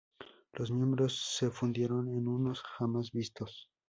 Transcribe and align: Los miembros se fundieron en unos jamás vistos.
Los 0.53 0.71
miembros 0.71 1.15
se 1.37 1.51
fundieron 1.51 2.07
en 2.09 2.27
unos 2.27 2.63
jamás 2.63 3.11
vistos. 3.11 3.69